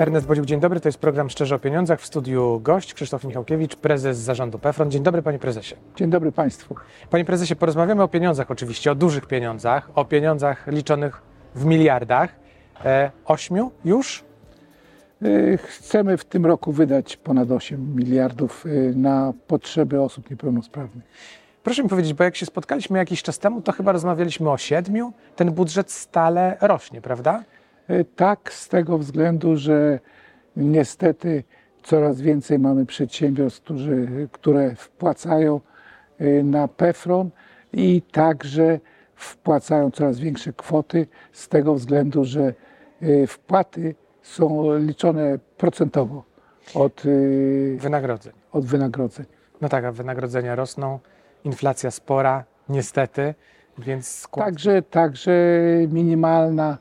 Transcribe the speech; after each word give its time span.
Ernest 0.00 0.26
Bodziuk, 0.26 0.46
dzień 0.46 0.60
dobry. 0.60 0.80
To 0.80 0.88
jest 0.88 0.98
program 0.98 1.30
Szczerze 1.30 1.54
o 1.54 1.58
Pieniądzach. 1.58 2.00
W 2.00 2.06
studiu 2.06 2.60
gość 2.62 2.94
Krzysztof 2.94 3.24
Michałkiewicz, 3.24 3.76
prezes 3.76 4.18
zarządu 4.18 4.58
PEFRON. 4.58 4.90
Dzień 4.90 5.02
dobry, 5.02 5.22
panie 5.22 5.38
prezesie. 5.38 5.74
Dzień 5.96 6.10
dobry 6.10 6.32
Państwu. 6.32 6.74
Panie 7.10 7.24
prezesie, 7.24 7.56
porozmawiamy 7.56 8.02
o 8.02 8.08
pieniądzach 8.08 8.50
oczywiście, 8.50 8.92
o 8.92 8.94
dużych 8.94 9.26
pieniądzach, 9.26 9.90
o 9.94 10.04
pieniądzach 10.04 10.66
liczonych 10.66 11.22
w 11.54 11.64
miliardach. 11.64 12.34
E, 12.84 13.10
ośmiu 13.24 13.70
już? 13.84 14.24
Y, 15.22 15.58
Chcemy 15.62 16.16
w 16.16 16.24
tym 16.24 16.46
roku 16.46 16.72
wydać 16.72 17.16
ponad 17.16 17.50
8 17.50 17.96
miliardów 17.96 18.66
y, 18.66 18.92
na 18.96 19.32
potrzeby 19.46 20.00
osób 20.00 20.30
niepełnosprawnych. 20.30 21.04
Proszę 21.62 21.82
mi 21.82 21.88
powiedzieć, 21.88 22.14
bo 22.14 22.24
jak 22.24 22.36
się 22.36 22.46
spotkaliśmy 22.46 22.98
jakiś 22.98 23.22
czas 23.22 23.38
temu, 23.38 23.62
to 23.62 23.72
chyba 23.72 23.92
rozmawialiśmy 23.92 24.50
o 24.50 24.58
siedmiu. 24.58 25.12
Ten 25.36 25.50
budżet 25.52 25.92
stale 25.92 26.56
rośnie, 26.60 27.00
prawda? 27.00 27.42
Y, 27.90 28.04
Tak, 28.16 28.52
z 28.52 28.68
tego 28.68 28.98
względu, 28.98 29.56
że 29.56 29.98
niestety 30.56 31.44
coraz 31.82 32.20
więcej 32.20 32.58
mamy 32.58 32.86
przedsiębiorstw, 32.86 33.60
którzy, 33.62 34.28
które 34.32 34.74
wpłacają 34.74 35.60
y, 36.20 36.42
na 36.44 36.68
PEFRON 36.68 37.30
i 37.72 38.02
także 38.12 38.80
wpłacają 39.14 39.90
coraz 39.90 40.18
większe 40.18 40.52
kwoty 40.52 41.06
z 41.32 41.48
tego 41.48 41.74
względu, 41.74 42.24
że 42.24 42.54
y, 43.02 43.26
wpłaty 43.26 43.94
są 44.22 44.76
liczone 44.78 45.38
procentowo 45.56 46.24
od, 46.74 47.02
Wynagrodzeń. 47.76 48.32
od 48.52 48.64
wynagrodzeń. 48.64 49.26
No 49.60 49.68
tak, 49.68 49.84
a 49.84 49.92
wynagrodzenia 49.92 50.54
rosną, 50.54 50.98
inflacja 51.44 51.90
spora, 51.90 52.44
niestety, 52.68 53.34
więc 53.78 54.08
skład... 54.08 54.46
Także, 54.46 54.82
także 54.82 55.32
minimalna 55.88 56.78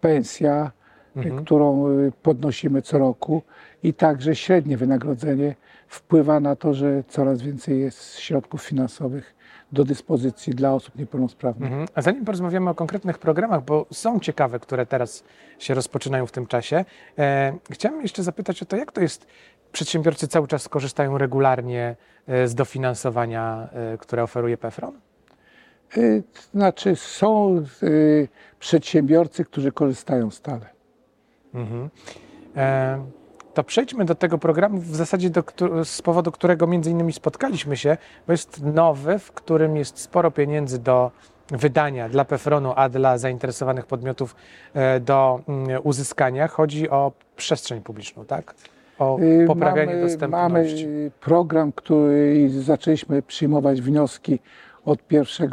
pensja, 0.00 0.72
Mhm. 1.16 1.38
y, 1.38 1.44
którą 1.44 1.88
y, 1.88 2.12
podnosimy 2.22 2.82
co 2.82 2.98
roku 2.98 3.42
i 3.82 3.94
także 3.94 4.36
średnie 4.36 4.76
wynagrodzenie 4.76 5.54
wpływa 5.88 6.40
na 6.40 6.56
to, 6.56 6.74
że 6.74 7.04
coraz 7.08 7.42
więcej 7.42 7.80
jest 7.80 8.18
środków 8.18 8.62
finansowych 8.62 9.34
do 9.72 9.84
dyspozycji 9.84 10.54
dla 10.54 10.74
osób 10.74 10.96
niepełnosprawnych. 10.96 11.70
Mhm. 11.70 11.88
A 11.94 12.02
zanim 12.02 12.24
porozmawiamy 12.24 12.70
o 12.70 12.74
konkretnych 12.74 13.18
programach, 13.18 13.64
bo 13.64 13.86
są 13.92 14.20
ciekawe, 14.20 14.58
które 14.58 14.86
teraz 14.86 15.24
się 15.58 15.74
rozpoczynają 15.74 16.26
w 16.26 16.32
tym 16.32 16.46
czasie, 16.46 16.84
e, 17.18 17.52
chciałem 17.70 18.02
jeszcze 18.02 18.22
zapytać 18.22 18.62
o 18.62 18.66
to, 18.66 18.76
jak 18.76 18.92
to 18.92 19.00
jest, 19.00 19.26
przedsiębiorcy 19.72 20.28
cały 20.28 20.48
czas 20.48 20.68
korzystają 20.68 21.18
regularnie 21.18 21.96
e, 22.26 22.48
z 22.48 22.54
dofinansowania, 22.54 23.68
e, 23.72 23.98
które 23.98 24.22
oferuje 24.22 24.58
PEFRON? 24.58 25.00
Y, 25.96 26.22
Znaczy 26.54 26.96
są 26.96 27.64
y, 27.82 28.28
przedsiębiorcy, 28.58 29.44
którzy 29.44 29.72
korzystają 29.72 30.30
stale. 30.30 30.66
Mhm. 31.54 31.90
E, 32.56 33.04
to 33.54 33.64
przejdźmy 33.64 34.04
do 34.04 34.14
tego 34.14 34.38
programu 34.38 34.78
w 34.78 34.96
zasadzie 34.96 35.30
do, 35.30 35.42
z 35.84 36.02
powodu 36.02 36.32
którego 36.32 36.66
między 36.66 36.90
innymi 36.90 37.12
spotkaliśmy 37.12 37.76
się, 37.76 37.96
bo 38.26 38.32
jest 38.32 38.62
nowy, 38.62 39.18
w 39.18 39.32
którym 39.32 39.76
jest 39.76 39.98
sporo 39.98 40.30
pieniędzy 40.30 40.78
do 40.78 41.10
wydania 41.50 42.08
dla 42.08 42.24
PEFRON-u, 42.24 42.72
a 42.76 42.88
dla 42.88 43.18
zainteresowanych 43.18 43.86
podmiotów 43.86 44.36
e, 44.74 45.00
do 45.00 45.40
mm, 45.48 45.80
uzyskania. 45.82 46.48
Chodzi 46.48 46.90
o 46.90 47.12
przestrzeń 47.36 47.80
publiczną, 47.80 48.24
tak? 48.24 48.54
O 48.98 49.18
Y, 49.20 49.44
poprawianie 49.46 49.92
mamy, 49.92 50.02
dostępności. 50.02 50.86
Mamy 50.86 51.10
program, 51.20 51.72
który 51.72 52.50
zaczęliśmy 52.50 53.22
przyjmować 53.22 53.82
wnioski 53.82 54.38
od 54.84 55.12
1 55.12 55.50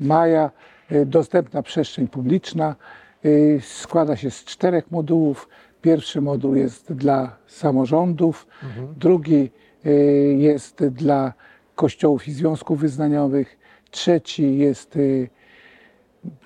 maja. 0.00 0.50
Y, 0.92 1.06
Dostępna 1.06 1.62
przestrzeń 1.62 2.08
publiczna 2.08 2.76
y, 3.24 3.60
składa 3.62 4.16
się 4.16 4.30
z 4.30 4.44
czterech 4.44 4.90
modułów. 4.90 5.48
Pierwszy 5.82 6.20
moduł 6.20 6.54
jest 6.54 6.92
dla 6.92 7.36
samorządów, 7.46 8.46
Mhm. 8.62 8.94
drugi 8.96 9.50
y, 9.86 9.90
jest 10.38 10.84
dla 10.86 11.32
kościołów 11.74 12.28
i 12.28 12.32
związków 12.32 12.80
wyznaniowych, 12.80 13.58
trzeci 13.90 14.58
jest 14.58 14.98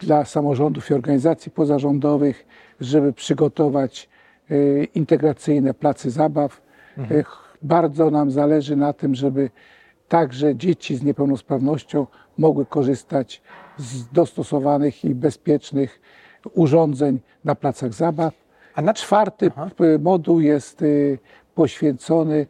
dla 0.01 0.25
samorządów 0.25 0.91
i 0.91 0.95
organizacji 0.95 1.51
pozarządowych, 1.53 2.47
żeby 2.81 3.13
przygotować 3.13 4.09
integracyjne 4.95 5.75
placy 5.75 6.11
zabaw. 6.11 6.63
Ch- 7.25 7.49
Bardzo 7.63 8.11
nam 8.11 8.31
zależy 8.31 8.77
na 8.77 8.93
tym, 8.93 9.15
żeby 9.15 9.51
także 10.09 10.57
dzieci 10.57 10.97
z 10.97 11.03
niepełnosprawnością 11.03 12.07
mogły 12.39 12.67
korzystać 12.67 13.43
z 13.77 14.09
dostosowanych 14.09 15.05
i 15.05 15.15
bezpiecznych 15.15 16.01
urządzeń 16.55 17.21
na 17.45 17.55
placach 17.55 17.93
zabaw. 17.93 18.35
A 18.75 18.83
na 18.83 18.95
Czwarty 18.95 19.51
Aha. 19.57 19.71
moduł 20.01 20.41
jest 20.41 20.83
y, 20.83 21.19
poświęcony 21.55 22.47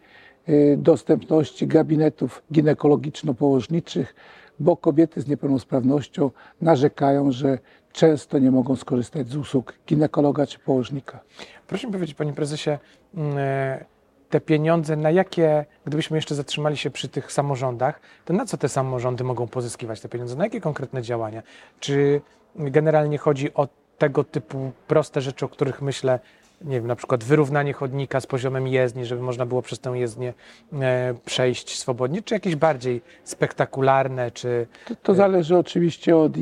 y, 0.49 0.76
dostępności 0.81 1.66
gabinetów 1.66 2.43
ginekologiczno-położniczych, 2.53 4.15
bo 4.60 4.76
kobiety 4.76 5.21
z 5.21 5.28
niepełnosprawnością 5.28 6.31
narzekają, 6.60 7.32
że 7.32 7.59
często 7.93 8.38
nie 8.38 8.50
mogą 8.50 8.76
skorzystać 8.76 9.28
z 9.28 9.37
usług 9.37 9.75
ginekologa 9.87 10.47
czy 10.47 10.59
położnika. 10.59 11.20
Proszę 11.66 11.87
mi 11.87 11.93
powiedzieć, 11.93 12.16
panie 12.16 12.32
prezesie, 12.32 12.78
mm, 13.15 13.38
e, 13.38 13.84
te 14.31 14.41
pieniądze, 14.41 14.97
na 14.97 15.11
jakie, 15.11 15.65
gdybyśmy 15.87 16.16
jeszcze 16.16 16.34
zatrzymali 16.34 16.77
się 16.77 16.91
przy 16.91 17.09
tych 17.09 17.33
samorządach, 17.33 18.00
to 18.25 18.33
na 18.34 18.47
co 18.47 18.56
te 18.56 18.69
samorządy 18.69 19.25
mogą 19.25 19.47
pozyskiwać 19.47 20.00
te 20.00 20.09
pieniądze? 20.09 20.37
Na 20.37 20.44
jakie 20.44 20.61
konkretne 20.61 21.03
działania? 21.03 21.43
Czy 21.81 22.21
generalnie 22.56 23.19
chodzi 23.19 23.55
o 23.55 23.69
tego 23.99 24.25
typu 24.25 24.72
proste 24.87 25.21
rzeczy, 25.21 25.44
o 25.44 25.49
których 25.49 25.83
myślę, 25.83 26.19
nie 26.65 26.77
wiem, 26.77 26.87
na 26.87 26.97
przykład 26.97 27.25
wyrównanie 27.25 27.72
chodnika 27.72 28.21
z 28.21 28.27
poziomem 28.27 28.67
jezdni, 28.67 29.05
żeby 29.05 29.22
można 29.22 29.47
było 29.47 29.62
przez 29.62 29.78
tę 29.78 29.91
jezdnię 29.91 30.34
e, 30.72 31.15
przejść 31.25 31.78
swobodnie, 31.78 32.22
czy 32.22 32.34
jakieś 32.34 32.56
bardziej 32.56 33.03
spektakularne, 33.25 34.31
czy 34.31 34.67
To, 34.84 34.94
to 35.03 35.15
zależy 35.15 35.56
oczywiście 35.56 36.17
od, 36.17 36.33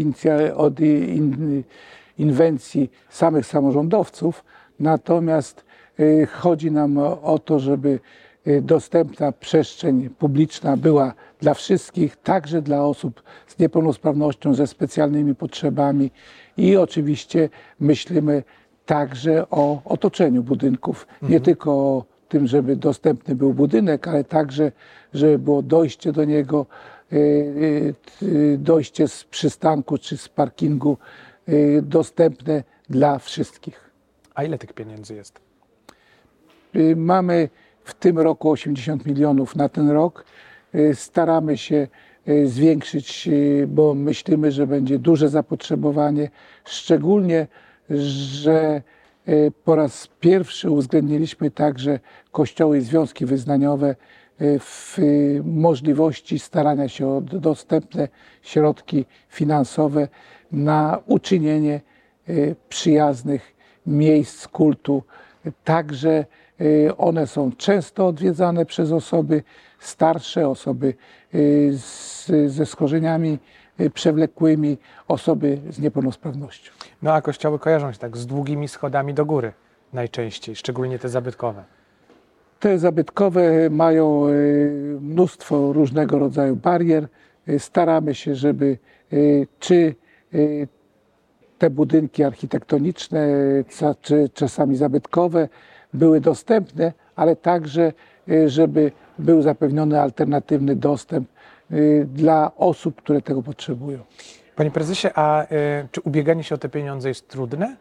od 0.56 0.74
inwencji 2.18 2.90
samych 3.08 3.46
samorządowców, 3.46 4.44
natomiast 4.80 5.65
chodzi 6.30 6.70
nam 6.70 6.98
o, 6.98 7.22
o 7.22 7.38
to, 7.38 7.58
żeby 7.58 8.00
y, 8.46 8.62
dostępna 8.62 9.32
przestrzeń 9.32 10.10
publiczna 10.10 10.76
była 10.76 11.14
dla 11.40 11.54
wszystkich, 11.54 12.16
także 12.16 12.62
dla 12.62 12.84
osób 12.84 13.22
z 13.46 13.58
niepełnosprawnością, 13.58 14.54
ze 14.54 14.66
specjalnymi 14.66 15.34
potrzebami 15.34 16.10
i 16.56 16.76
oczywiście 16.76 17.48
myślimy 17.80 18.42
także 18.86 19.50
o 19.50 19.82
otoczeniu 19.84 20.42
budynków, 20.42 21.06
nie 21.22 21.40
tylko 21.40 21.72
o 21.72 22.04
tym, 22.28 22.46
żeby 22.46 22.76
dostępny 22.76 23.34
był 23.34 23.54
budynek, 23.54 24.08
ale 24.08 24.24
także, 24.24 24.72
żeby 25.14 25.38
było 25.38 25.62
dojście 25.62 26.12
do 26.12 26.24
niego, 26.24 26.66
y, 27.12 27.16
y, 27.16 27.94
y, 28.26 28.58
dojście 28.58 29.08
z 29.08 29.24
przystanku 29.24 29.98
czy 29.98 30.16
z 30.16 30.28
parkingu 30.28 30.98
y, 31.48 31.82
dostępne 31.82 32.64
dla 32.90 33.18
wszystkich. 33.18 33.90
a 34.34 34.44
ile 34.44 34.58
tych 34.58 34.72
pieniędzy 34.72 35.14
jest? 35.14 35.45
Y, 36.76 36.96
Mamy 36.96 37.48
w 37.84 37.94
tym 37.94 38.18
roku 38.18 38.50
80 38.50 39.06
milionów 39.06 39.56
na 39.56 39.68
ten 39.68 39.90
rok. 39.90 40.24
Y, 40.74 40.94
Staramy 40.94 41.58
się 41.58 41.88
y, 42.28 42.48
zwiększyć, 42.48 43.28
bo 43.68 43.94
myślimy, 43.94 44.52
że 44.52 44.66
będzie 44.66 44.98
duże 44.98 45.28
zapotrzebowanie, 45.28 46.30
szczególnie, 46.64 47.46
że 47.90 48.82
po 49.64 49.76
raz 49.76 50.08
pierwszy 50.20 50.70
uwzględniliśmy 50.70 51.50
także 51.50 52.00
kościoły 52.32 52.78
i 52.78 52.80
związki 52.80 53.26
wyznaniowe 53.26 53.96
w 54.60 54.98
możliwości 55.44 56.38
starania 56.38 56.88
się 56.88 57.08
o 57.08 57.20
dostępne 57.20 58.08
środki 58.42 59.04
finansowe 59.28 60.08
na 60.52 60.98
uczynienie 61.06 61.80
przyjaznych 62.68 63.54
miejsc 63.86 64.48
kultu. 64.48 65.02
Także 65.64 66.24
one 66.98 67.26
są 67.26 67.52
często 67.52 68.06
odwiedzane 68.06 68.66
przez 68.66 68.92
osoby 68.92 69.42
starsze, 69.78 70.48
osoby 70.48 70.94
y, 71.34 71.72
z, 71.78 72.30
ze 72.52 72.66
schorzeniami 72.66 73.38
y, 73.80 73.90
przewlekłymi, 73.90 74.78
osoby 75.08 75.58
z 75.70 75.78
niepełnosprawnością. 75.78 76.72
No 77.02 77.12
a 77.12 77.22
kościoły 77.22 77.58
kojarzą 77.58 77.92
się 77.92 77.98
tak 77.98 78.16
z 78.16 78.26
długimi 78.26 78.68
schodami 78.68 79.14
do 79.14 79.26
góry 79.26 79.52
najczęściej, 79.92 80.56
szczególnie 80.56 80.98
te 80.98 81.08
zabytkowe. 81.08 81.64
Te 82.60 82.78
zabytkowe 82.78 83.70
mają 83.70 84.28
y, 84.28 84.98
mnóstwo 85.00 85.72
różnego 85.72 86.18
rodzaju 86.18 86.56
barier. 86.56 87.08
Y, 87.48 87.58
Staramy 87.58 88.14
się, 88.14 88.34
żeby 88.34 88.78
y, 89.12 89.46
czy 89.58 89.94
y, 90.34 90.68
te 91.58 91.70
budynki 91.70 92.24
architektoniczne, 92.24 93.28
czy 94.00 94.28
czasami 94.34 94.76
zabytkowe 94.76 95.48
były 95.94 96.20
dostępne, 96.20 96.92
ale 97.16 97.36
także, 97.36 97.92
y, 98.28 98.48
żeby 98.48 98.92
był 99.18 99.42
zapewniony 99.42 100.00
alternatywny 100.00 100.76
dostęp 100.76 101.28
y, 101.72 102.06
dla 102.14 102.52
osób, 102.56 103.02
które 103.02 103.22
tego 103.22 103.42
potrzebują. 103.42 103.98
Panie 104.56 104.70
prezesie, 104.70 105.08
a 105.14 105.44
y, 105.44 105.46
czy 105.92 106.00
ubieganie 106.00 106.44
się 106.44 106.54
o 106.54 106.58
te 106.58 106.68
pieniądze 106.68 107.08
jest 107.08 107.28
trudne? 107.28 107.76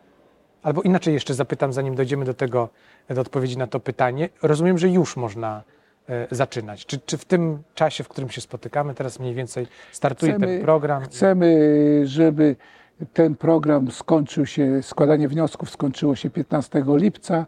albo 0.63 0.81
inaczej 0.81 1.13
jeszcze 1.13 1.33
zapytam, 1.33 1.73
zanim 1.73 1.95
dojdziemy 1.95 2.25
do 2.25 2.33
tego, 2.33 2.69
do 3.09 3.21
odpowiedzi 3.21 3.57
na 3.57 3.67
to 3.67 3.79
pytanie. 3.79 4.29
Rozumiem, 4.41 4.77
że 4.77 4.89
już 4.89 5.17
można 5.17 5.63
zaczynać. 6.31 6.85
Czy, 6.85 6.99
czy 7.05 7.17
w 7.17 7.25
tym 7.25 7.63
czasie, 7.75 8.03
w 8.03 8.07
którym 8.07 8.29
się 8.29 8.41
spotykamy, 8.41 8.93
teraz 8.93 9.19
mniej 9.19 9.33
więcej 9.33 9.67
startuje 9.91 10.31
Chcemy- 10.33 10.47
ten 10.47 10.61
program? 10.61 11.03
Chcemy, 11.03 12.01
żeby 12.03 12.55
ten 13.13 13.35
program 13.35 13.91
skończył 13.91 14.45
się, 14.45 14.83
składanie 14.83 15.27
wniosków 15.27 15.69
skończyło 15.69 16.15
się 16.15 16.29
15 16.29 16.83
lipca 16.87 17.45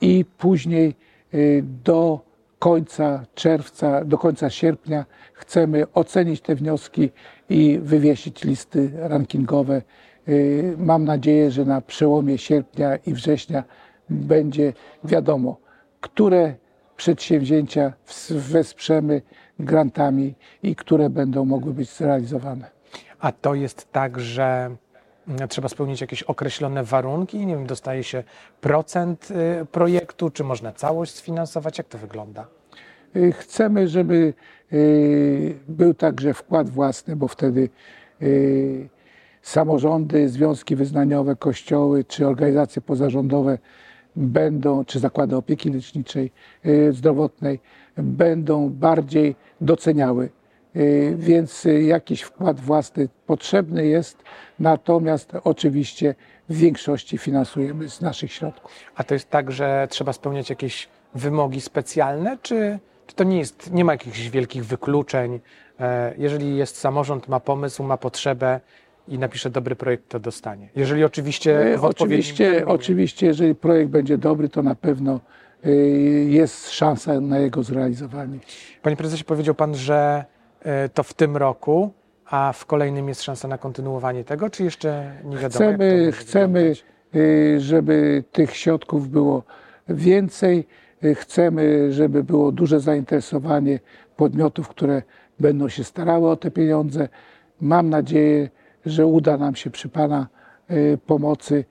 i 0.00 0.24
później 0.38 0.94
y, 1.34 1.64
do 1.84 2.20
końca 2.58 3.24
czerwca, 3.34 4.04
do 4.04 4.18
końca 4.18 4.50
sierpnia 4.50 5.04
chcemy 5.32 5.84
ocenić 5.92 6.40
te 6.40 6.54
wnioski 6.54 7.10
i 7.48 7.78
wywiesić 7.82 8.44
listy 8.44 8.90
rankingowe. 8.94 9.82
Y, 10.28 10.74
Mam 10.78 11.04
nadzieję, 11.04 11.50
że 11.50 11.64
na 11.64 11.80
przełomie 11.80 12.38
sierpnia 12.38 12.96
i 12.96 13.12
września 13.12 13.64
będzie 14.10 14.72
wiadomo, 15.04 15.56
które 16.00 16.54
przedsięwzięcia 16.96 17.92
wesprzemy 18.30 19.22
grantami 19.58 20.34
i 20.62 20.76
które 20.76 21.10
będą 21.10 21.44
mogły 21.44 21.74
być 21.74 21.90
zrealizowane. 21.90 22.70
A 23.20 23.32
to 23.32 23.54
jest 23.54 23.92
tak, 23.92 24.20
że 24.20 24.76
trzeba 25.48 25.68
spełnić 25.68 26.00
jakieś 26.00 26.22
określone 26.22 26.84
warunki? 26.84 27.46
Nie 27.46 27.54
wiem, 27.54 27.66
dostaje 27.66 28.04
się 28.04 28.24
procent 28.60 29.28
y, 29.62 29.66
projektu, 29.66 30.30
czy 30.30 30.44
można 30.44 30.72
całość 30.72 31.14
sfinansować? 31.14 31.78
Jak 31.78 31.88
to 31.88 31.98
wygląda? 31.98 32.46
Y, 33.16 33.32
Chcemy, 33.32 33.88
żeby 33.88 34.34
y, 34.72 35.58
był 35.68 35.94
także 35.94 36.34
wkład 36.34 36.70
własny, 36.70 37.16
bo 37.16 37.28
wtedy 37.28 37.68
samorządy, 39.42 40.28
związki 40.28 40.76
wyznaniowe, 40.76 41.36
kościoły 41.36 42.04
czy 42.04 42.26
organizacje 42.26 42.82
pozarządowe 42.82 43.58
będą, 44.16 44.84
czy 44.84 44.98
zakłady 44.98 45.36
opieki 45.36 45.70
leczniczej, 45.70 46.32
zdrowotnej, 46.90 47.60
będą 47.96 48.70
bardziej 48.70 49.36
doceniały. 49.60 50.30
Y, 50.76 51.14
Więc 51.18 51.66
y, 51.66 51.82
jakiś 51.82 52.22
wkład 52.22 52.60
własny 52.60 53.08
potrzebny 53.26 53.86
jest, 53.86 54.22
natomiast 54.58 55.32
oczywiście 55.44 56.14
w 56.48 56.56
większości 56.56 57.18
finansujemy 57.18 57.88
z 57.88 58.00
naszych 58.00 58.32
środków. 58.32 58.72
A 58.96 59.04
to 59.04 59.14
jest 59.14 59.30
tak, 59.30 59.50
że 59.52 59.88
trzeba 59.90 60.12
spełniać 60.12 60.50
jakieś 60.50 60.88
wymogi 61.14 61.60
specjalne, 61.60 62.38
czy, 62.42 62.78
czy 63.06 63.14
to 63.16 63.24
nie 63.24 63.38
jest, 63.38 63.72
nie 63.72 63.84
ma 63.84 63.92
jakichś 63.92 64.28
wielkich 64.28 64.64
wykluczeń? 64.66 65.40
E, 65.80 66.14
Jeżeli 66.18 66.56
jest 66.56 66.76
samorząd, 66.76 67.28
ma 67.28 67.40
pomysł, 67.40 67.82
ma 67.82 67.96
potrzebę 67.96 68.60
i 69.08 69.18
napisze 69.18 69.50
dobry 69.50 69.76
projekt, 69.76 70.08
to 70.08 70.20
dostanie. 70.20 70.68
Jeżeli 70.76 71.04
oczywiście 71.04 71.74
E, 71.74 71.80
Oczywiście, 71.80 72.66
oczywiście, 72.66 73.26
jeżeli 73.26 73.54
projekt 73.54 73.90
będzie 73.90 74.18
dobry, 74.18 74.48
to 74.48 74.62
na 74.62 74.74
pewno 74.74 75.20
y, 75.66 76.26
jest 76.30 76.70
szansa 76.70 77.20
na 77.20 77.38
jego 77.38 77.62
zrealizowanie. 77.62 78.38
Panie 78.82 78.96
prezesie, 78.96 79.24
powiedział 79.24 79.54
pan, 79.54 79.74
że 79.74 80.24
to 80.94 81.02
w 81.02 81.14
tym 81.14 81.36
roku, 81.36 81.90
a 82.26 82.52
w 82.52 82.66
kolejnym 82.66 83.08
jest 83.08 83.22
szansa 83.22 83.48
na 83.48 83.58
kontynuowanie 83.58 84.24
tego, 84.24 84.50
czy 84.50 84.64
jeszcze 84.64 85.12
nie 85.24 85.36
wiadomo? 85.36 85.50
Chcemy, 85.50 86.12
chcemy 86.12 86.58
wyglądać? 86.58 86.84
y, 87.14 87.60
żeby 87.60 88.24
tych 88.32 88.56
środków 88.56 89.08
było 89.08 89.42
więcej. 89.88 90.66
Y, 91.04 91.14
Chcemy, 91.14 91.92
żeby 91.92 92.24
było 92.24 92.52
duże 92.52 92.80
zainteresowanie 92.80 93.80
podmiotów, 94.16 94.68
które 94.68 95.02
będą 95.40 95.68
się 95.68 95.84
starały 95.84 96.30
o 96.30 96.36
te 96.36 96.50
pieniądze. 96.50 97.08
Mam 97.60 97.90
nadzieję, 97.90 98.50
że 98.86 99.06
uda 99.06 99.36
nam 99.36 99.54
się 99.56 99.70
przy 99.70 99.88
Pana 99.88 100.26
y, 100.70 100.98
pomocy 101.06 101.64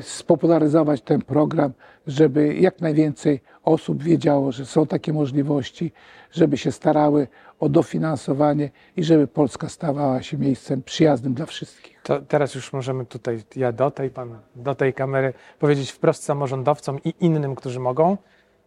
spopularyzować 0.00 1.00
ten 1.00 1.22
program, 1.22 1.72
żeby 2.06 2.54
jak 2.54 2.80
najwięcej 2.80 3.40
osób 3.64 4.02
wiedziało, 4.02 4.52
że 4.52 4.66
są 4.66 4.86
takie 4.86 5.12
możliwości, 5.12 5.92
żeby 6.32 6.58
się 6.58 6.72
starały 6.72 7.28
o 7.60 7.68
dofinansowanie 7.68 8.70
i 8.96 9.04
żeby 9.04 9.26
Polska 9.26 9.68
stawała 9.68 10.22
się 10.22 10.38
miejscem 10.38 10.82
przyjaznym 10.82 11.34
dla 11.34 11.46
wszystkich. 11.46 12.00
To 12.02 12.20
teraz 12.20 12.54
już 12.54 12.72
możemy 12.72 13.06
tutaj, 13.06 13.42
ja 13.56 13.72
do 13.72 13.90
tej, 13.90 14.10
pan 14.10 14.38
do 14.56 14.74
tej 14.74 14.94
kamery, 14.94 15.32
powiedzieć 15.58 15.90
wprost 15.90 16.24
samorządowcom 16.24 16.98
i 17.04 17.14
innym, 17.20 17.54
którzy 17.54 17.80
mogą. 17.80 18.16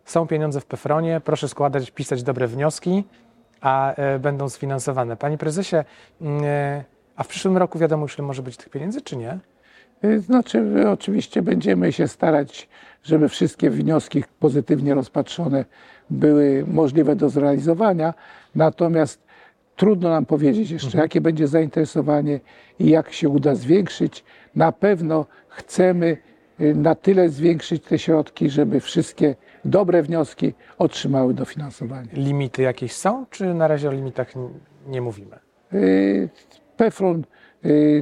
Są 0.05 0.27
pieniądze 0.27 0.61
w 0.61 0.65
PFRONie, 0.65 1.21
proszę 1.25 1.47
składać, 1.47 1.91
pisać 1.91 2.23
dobre 2.23 2.47
wnioski, 2.47 3.03
a 3.61 3.93
e, 3.93 4.19
będą 4.19 4.49
sfinansowane. 4.49 5.17
Panie 5.17 5.37
prezesie, 5.37 5.75
mm, 6.21 6.43
e, 6.43 6.83
a 7.15 7.23
w 7.23 7.27
przyszłym 7.27 7.57
roku 7.57 7.79
wiadomo 7.79 8.03
już, 8.03 8.17
ile 8.17 8.27
może 8.27 8.41
być 8.41 8.57
tych 8.57 8.69
pieniędzy, 8.69 9.01
czy 9.01 9.17
nie? 9.17 9.39
Y, 10.03 10.19
Znaczy, 10.19 10.57
y, 10.57 10.89
oczywiście 10.89 11.41
będziemy 11.41 11.91
się 11.91 12.07
starać, 12.07 12.69
żeby 13.03 13.29
wszystkie 13.29 13.69
wnioski 13.69 14.23
pozytywnie 14.39 14.93
rozpatrzone 14.93 15.65
były 16.09 16.65
możliwe 16.67 17.15
do 17.15 17.29
zrealizowania, 17.29 18.13
natomiast 18.55 19.21
trudno 19.75 20.09
nam 20.09 20.25
powiedzieć 20.25 20.71
jeszcze, 20.71 20.97
jakie 20.97 21.21
będzie 21.21 21.47
zainteresowanie 21.47 22.39
i 22.79 22.89
jak 22.89 23.11
się 23.11 23.29
uda 23.29 23.55
zwiększyć. 23.55 24.23
Na 24.55 24.71
pewno 24.71 25.25
chcemy 25.47 26.17
y, 26.61 26.75
na 26.75 26.95
tyle 26.95 27.29
zwiększyć 27.29 27.83
te 27.83 27.99
środki, 27.99 28.49
żeby 28.49 28.79
wszystkie 28.79 29.35
dobre 29.65 30.03
wnioski 30.03 30.53
otrzymały 30.77 31.33
dofinansowanie. 31.33 32.09
Limity 32.13 32.61
jakieś 32.61 32.93
są, 32.93 33.25
czy 33.29 33.53
na 33.53 33.67
razie 33.67 33.89
o 33.89 33.91
limitach 33.91 34.33
nie 34.87 35.01
mówimy? 35.01 35.39
PEFRON 36.77 37.23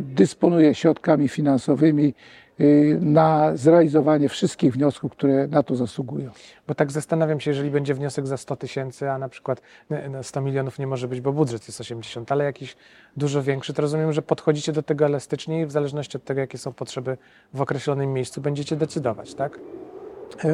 dysponuje 0.01 0.75
środkami 0.75 1.27
finansowymi 1.27 2.13
y, 2.59 2.97
na 3.01 3.57
zrealizowanie 3.57 4.29
wszystkich 4.29 4.73
wniosków, 4.73 5.11
które 5.11 5.47
na 5.47 5.63
to 5.63 5.75
zasługują. 5.75 6.31
Bo 6.67 6.75
tak 6.75 6.91
zastanawiam 6.91 7.39
się, 7.39 7.51
jeżeli 7.51 7.71
będzie 7.71 7.93
wniosek 7.93 8.27
za 8.27 8.37
100 8.37 8.55
tysięcy, 8.55 9.11
a 9.11 9.17
na 9.17 9.29
przykład 9.29 9.61
e, 9.91 10.09
no, 10.09 10.23
100 10.23 10.41
milionów 10.41 10.79
nie 10.79 10.87
może 10.87 11.07
być, 11.07 11.21
bo 11.21 11.33
budżet 11.33 11.67
jest 11.67 11.81
80, 11.81 12.31
ale 12.31 12.43
jakiś 12.43 12.75
dużo 13.17 13.43
większy, 13.43 13.73
to 13.73 13.81
rozumiem, 13.81 14.13
że 14.13 14.21
podchodzicie 14.21 14.71
do 14.71 14.83
tego 14.83 15.05
elastycznie 15.05 15.61
i 15.61 15.65
w 15.65 15.71
zależności 15.71 16.17
od 16.17 16.23
tego, 16.23 16.41
jakie 16.41 16.57
są 16.57 16.73
potrzeby 16.73 17.17
w 17.53 17.61
określonym 17.61 18.13
miejscu, 18.13 18.41
będziecie 18.41 18.75
decydować, 18.75 19.33
tak? 19.33 19.59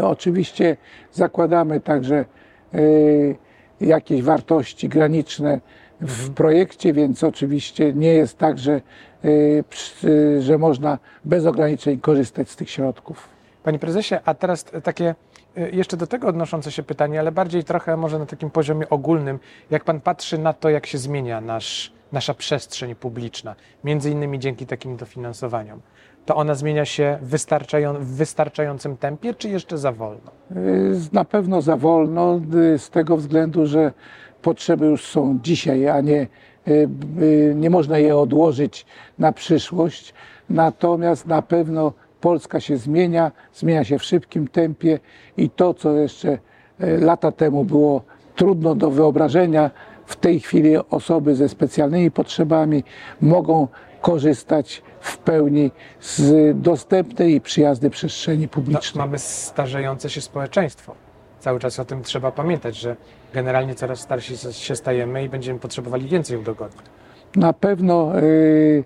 Oczywiście 0.03 0.77
zakładamy 1.11 1.79
także 1.79 2.25
e, 2.73 2.79
jakieś 3.83 4.21
wartości 4.21 4.89
graniczne 4.89 5.59
w 6.01 6.29
projekcie, 6.33 6.93
więc 6.93 7.23
oczywiście 7.23 7.93
nie 7.93 8.13
jest 8.13 8.37
tak, 8.37 8.57
że, 8.59 8.81
przy- 9.69 10.41
że 10.41 10.57
można 10.57 10.99
bez 11.25 11.45
ograniczeń 11.45 11.99
korzystać 11.99 12.49
z 12.49 12.55
tych 12.55 12.69
środków. 12.69 13.29
Panie 13.63 13.79
prezesie, 13.79 14.15
a 14.25 14.33
teraz 14.33 14.65
takie 14.83 15.15
y, 15.57 15.69
jeszcze 15.73 15.97
do 15.97 16.07
tego 16.07 16.27
odnoszące 16.27 16.71
się 16.71 16.83
pytanie, 16.83 17.19
ale 17.19 17.31
bardziej 17.31 17.63
trochę 17.63 17.97
może 17.97 18.19
na 18.19 18.25
takim 18.25 18.49
poziomie 18.49 18.89
ogólnym. 18.89 19.39
Jak 19.71 19.83
pan 19.83 20.01
patrzy 20.01 20.37
na 20.37 20.53
to, 20.53 20.69
jak 20.69 20.85
się 20.85 20.97
zmienia 20.97 21.41
nasz, 21.41 21.93
nasza 22.11 22.33
przestrzeń 22.33 22.95
publiczna, 22.95 23.55
między 23.83 24.11
innymi 24.11 24.39
dzięki 24.39 24.65
takim 24.65 24.97
dofinansowaniom, 24.97 25.81
to 26.25 26.35
ona 26.35 26.55
zmienia 26.55 26.85
się 26.85 27.17
w 27.21 28.05
wystarczającym 28.05 28.97
tempie, 28.97 29.33
czy 29.33 29.49
jeszcze 29.49 29.77
za 29.77 29.91
wolno? 29.91 30.31
Y, 30.51 30.95
Na 31.13 31.25
pewno 31.25 31.61
za 31.61 31.77
wolno, 31.77 32.41
y, 32.75 32.79
z 32.79 32.89
tego 32.89 33.17
względu, 33.17 33.65
że 33.65 33.91
potrzeby 34.41 34.85
już 34.85 35.05
są 35.05 35.39
dzisiaj, 35.43 35.89
a 35.89 36.01
nie, 36.01 36.27
y, 36.67 36.89
y, 37.21 37.53
nie 37.55 37.69
można 37.69 37.97
je 37.97 38.17
odłożyć 38.17 38.85
na 39.19 39.31
przyszłość. 39.31 40.13
Natomiast 40.49 41.27
na 41.27 41.41
pewno 41.41 41.93
Polska 42.21 42.59
się 42.59 42.77
zmienia, 42.77 43.31
zmienia 43.53 43.83
się 43.83 43.99
w 43.99 44.03
szybkim 44.03 44.47
tempie 44.47 44.99
i 45.37 45.49
to, 45.49 45.73
co 45.73 45.93
jeszcze 45.93 46.37
lata 46.79 47.31
temu 47.31 47.63
było 47.63 48.01
trudno 48.35 48.75
do 48.75 48.91
wyobrażenia, 48.91 49.71
w 50.05 50.15
tej 50.15 50.39
chwili 50.39 50.77
osoby 50.89 51.35
ze 51.35 51.49
specjalnymi 51.49 52.11
potrzebami 52.11 52.83
mogą 53.21 53.67
korzystać 54.03 54.81
w 55.01 55.17
pełni 55.17 55.71
z 56.01 56.55
dostępnej 56.61 57.35
i 57.35 57.41
przyjaznej 57.41 57.91
przestrzeni 57.91 58.43
No, 58.43 58.49
publicznej. 58.49 58.99
mamy 59.05 59.19
starzejące 59.19 60.09
się 60.09 60.21
społeczeństwo. 60.21 60.95
Cały 61.39 61.59
czas 61.59 61.79
o 61.79 61.85
tym 61.85 62.03
trzeba 62.03 62.31
pamiętać, 62.31 62.75
że 62.75 62.95
generalnie 63.33 63.75
coraz 63.75 63.99
starsi 63.99 64.37
się 64.51 64.75
stajemy 64.75 65.23
i 65.23 65.29
będziemy 65.29 65.59
potrzebowali 65.59 66.07
więcej 66.07 66.37
udogodnień. 66.37 66.83
Na 67.35 67.53
pewno 67.53 68.19
y, 68.19 68.83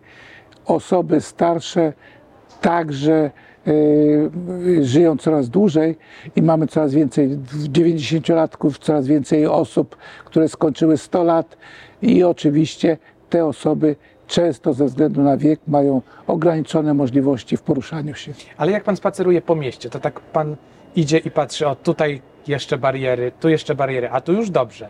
osoby 0.65 1.21
starsze 1.21 1.93
także 2.61 3.31
y, 3.67 4.29
żyją 4.85 5.17
coraz 5.17 5.49
dłużej 5.49 5.97
i 6.35 6.41
mamy 6.41 6.67
coraz 6.67 6.93
więcej 6.93 7.29
90-latków, 7.73 8.79
coraz 8.79 9.07
więcej 9.07 9.47
osób, 9.47 9.97
które 10.25 10.49
skończyły 10.49 10.97
100 10.97 11.23
lat 11.23 11.57
i 12.01 12.23
oczywiście 12.23 12.97
te 13.29 13.45
osoby 13.45 13.95
często 14.27 14.73
ze 14.73 14.85
względu 14.85 15.21
na 15.21 15.37
wiek 15.37 15.59
mają 15.67 16.01
ograniczone 16.27 16.93
możliwości 16.93 17.57
w 17.57 17.61
poruszaniu 17.61 18.15
się. 18.15 18.33
Ale 18.57 18.71
jak 18.71 18.83
pan 18.83 18.95
spaceruje 18.95 19.41
po 19.41 19.55
mieście, 19.55 19.89
to 19.89 19.99
tak 19.99 20.19
pan 20.19 20.55
idzie 20.95 21.17
i 21.17 21.31
patrzy, 21.31 21.67
o 21.67 21.75
tutaj 21.75 22.21
jeszcze 22.47 22.77
bariery, 22.77 23.31
tu 23.39 23.49
jeszcze 23.49 23.75
bariery, 23.75 24.09
a 24.09 24.21
tu 24.21 24.33
już 24.33 24.49
dobrze. 24.49 24.87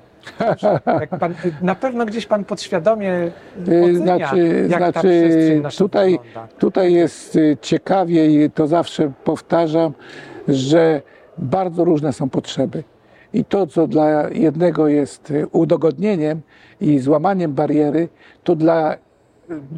Pan, 1.19 1.35
na 1.61 1.75
pewno 1.75 2.05
gdzieś 2.05 2.25
pan 2.25 2.45
podświadomie 2.45 3.31
ocenia, 3.61 3.93
Znaczy, 3.97 4.67
jak 4.69 4.79
ta 4.79 4.91
znaczy 4.91 5.07
przestrzeń 5.07 5.61
nasza 5.61 5.77
tutaj, 5.77 6.11
wygląda. 6.11 6.47
tutaj 6.59 6.93
jest 6.93 7.35
y, 7.35 7.57
ciekawie 7.61 8.45
i 8.45 8.51
to 8.51 8.67
zawsze 8.67 9.11
powtarzam, 9.23 9.93
że 10.47 11.01
bardzo 11.37 11.83
różne 11.83 12.13
są 12.13 12.29
potrzeby. 12.29 12.83
I 13.33 13.45
to, 13.45 13.67
co 13.67 13.87
dla 13.87 14.29
jednego 14.29 14.87
jest 14.87 15.31
y, 15.31 15.47
udogodnieniem 15.51 16.41
i 16.81 16.99
złamaniem 16.99 17.53
bariery, 17.53 18.09
to 18.43 18.55
dla 18.55 18.93
y, 18.93 18.97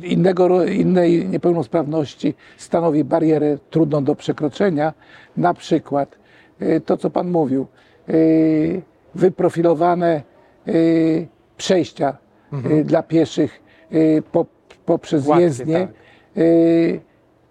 innego, 0.01 0.65
innej 0.65 1.27
niepełnosprawności 1.27 2.33
stanowi 2.57 3.03
barierę 3.03 3.57
trudną 3.69 4.03
do 4.03 4.15
przekroczenia. 4.15 4.93
Na 5.37 5.53
przykład 5.53 6.17
y, 6.61 6.81
to, 6.85 6.97
co 6.97 7.09
Pan 7.09 7.31
mówił, 7.31 7.67
y, 8.09 8.81
wyprofilowane 9.15 10.21
y, 10.67 11.27
przejścia 11.57 12.17
y, 12.71 12.83
dla 12.83 13.03
pieszych 13.03 13.69
po, 14.31 14.45
poprzez 14.85 15.25
Gładkie, 15.25 15.43
jezdnie 15.43 15.79
tak. 15.79 16.41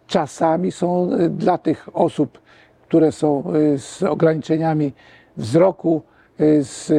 czasami 0.07 0.73
są 0.73 1.11
dla 1.31 1.59
tych 1.59 1.89
osób, 1.93 2.39
które 2.83 3.13
są 3.13 3.45
z 3.77 4.03
ograniczeniami 4.03 4.93
wzroku, 5.37 6.03
z 6.61 6.93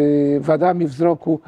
wadami 0.44 0.88
wzroku, 0.88 1.40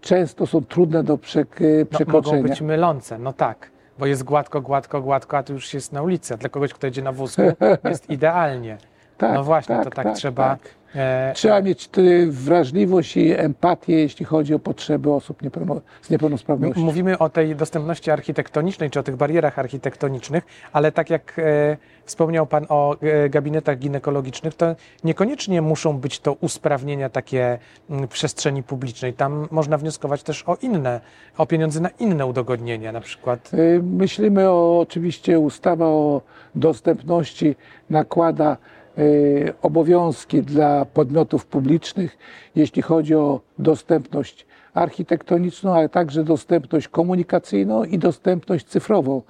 często 0.00 0.46
są 0.46 0.64
trudne 0.64 1.02
do 1.02 1.16
przek- 1.16 1.60
y, 1.60 1.64
No, 1.64 1.78
mogą 1.78 1.90
przekroczenia. 1.90 2.42
być 2.42 2.60
mylące, 2.60 3.18
no 3.18 3.32
tak, 3.32 3.70
bo 3.98 4.06
jest 4.06 4.24
gładko, 4.24 4.60
gładko, 4.60 5.02
gładko, 5.02 5.36
a 5.38 5.42
tu 5.42 5.52
już 5.52 5.74
jest 5.74 5.92
na 5.92 6.02
ulicy, 6.02 6.34
a 6.34 6.36
dla 6.36 6.48
kogoś, 6.48 6.72
kto 6.74 6.86
jedzie 6.86 7.02
na 7.02 7.12
wózku, 7.12 7.42
jest 7.84 8.10
idealnie. 8.10 8.78
Tak, 9.18 9.34
no 9.34 9.44
właśnie, 9.44 9.74
tak, 9.74 9.84
to 9.84 9.90
tak, 9.90 10.04
tak, 10.04 10.16
trzeba... 10.16 10.48
tak. 10.50 10.60
E, 10.94 11.32
Trzeba 11.34 11.60
mieć 11.62 11.88
y, 11.98 12.26
wrażliwość 12.30 13.16
i 13.16 13.32
empatię, 13.32 13.92
jeśli 13.98 14.24
chodzi 14.24 14.54
o 14.54 14.58
potrzeby 14.58 15.12
osób 15.12 15.42
niepełno, 15.42 15.80
z 16.02 16.10
niepełnosprawnością. 16.10 16.80
Mówimy 16.80 17.18
o 17.18 17.28
tej 17.28 17.56
dostępności 17.56 18.10
architektonicznej, 18.10 18.90
czy 18.90 19.00
o 19.00 19.02
tych 19.02 19.16
barierach 19.16 19.58
architektonicznych, 19.58 20.44
ale 20.72 20.92
tak 20.92 21.10
jak 21.10 21.38
e, 21.38 21.76
wspomniał 22.04 22.46
Pan 22.46 22.66
o 22.68 22.96
e, 23.00 23.28
gabinetach 23.28 23.78
ginekologicznych, 23.78 24.54
to 24.54 24.74
niekoniecznie 25.04 25.62
muszą 25.62 25.98
być 25.98 26.20
to 26.20 26.32
usprawnienia 26.32 27.08
takie 27.08 27.58
m, 27.90 28.08
przestrzeni 28.08 28.62
publicznej. 28.62 29.12
Tam 29.12 29.48
można 29.50 29.78
wnioskować 29.78 30.22
też 30.22 30.44
o 30.46 30.56
inne, 30.62 31.00
o 31.38 31.46
pieniądze 31.46 31.80
na 31.80 31.88
inne 31.98 32.26
udogodnienia, 32.26 32.92
na 32.92 33.00
przykład 33.00 33.50
Myślimy 33.82 34.48
o, 34.50 34.80
oczywiście, 34.80 35.38
ustawa 35.38 35.86
o 35.86 36.20
dostępności 36.54 37.56
nakłada 37.90 38.56
obowiązki 39.62 40.42
dla 40.42 40.84
podmiotów 40.84 41.46
publicznych, 41.46 42.18
jeśli 42.56 42.82
chodzi 42.82 43.14
o 43.14 43.40
dostępność 43.58 44.46
architektoniczną, 44.74 45.74
ale 45.74 45.88
także 45.88 46.24
dostępność 46.24 46.88
komunikacyjną 46.88 47.84
i 47.84 47.98
dostępność 47.98 48.66
cyfrową. 48.66 49.22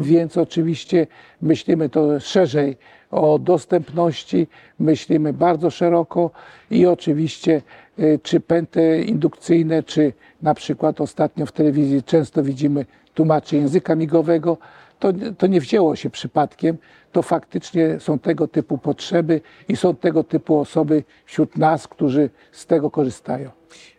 Więc 0.00 0.36
oczywiście 0.36 1.06
myślimy 1.42 1.88
to 1.88 2.20
szerzej 2.20 2.76
o 3.10 3.38
dostępności, 3.38 4.46
myślimy 4.78 5.32
bardzo 5.32 5.70
szeroko 5.70 6.30
i 6.70 6.86
oczywiście 6.86 7.62
y, 7.98 8.20
czy 8.22 8.40
pęty 8.40 9.04
indukcyjne, 9.06 9.82
czy 9.82 10.12
na 10.42 10.54
przykład 10.54 11.00
ostatnio 11.00 11.46
w 11.46 11.52
telewizji 11.52 12.02
często 12.02 12.42
widzimy 12.42 12.86
tłumaczy 13.14 13.56
języka 13.56 13.94
migowego, 13.94 14.58
to, 15.02 15.12
to 15.38 15.46
nie 15.46 15.60
wzięło 15.60 15.96
się 15.96 16.10
przypadkiem, 16.10 16.78
to 17.12 17.22
faktycznie 17.22 18.00
są 18.00 18.18
tego 18.18 18.48
typu 18.48 18.78
potrzeby 18.78 19.40
i 19.68 19.76
są 19.76 19.96
tego 19.96 20.24
typu 20.24 20.60
osoby 20.60 21.04
wśród 21.24 21.56
nas, 21.56 21.88
którzy 21.88 22.30
z 22.52 22.66
tego 22.66 22.90
korzystają. 22.90 23.50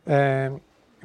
E, 0.08 0.58